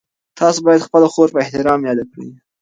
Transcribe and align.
تاسو 0.39 0.59
باید 0.67 0.85
خپله 0.87 1.07
خور 1.13 1.27
په 1.33 1.39
احترام 1.43 1.79
یاده 1.89 2.03
کړئ. 2.11 2.29